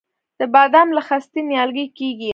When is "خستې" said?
1.07-1.39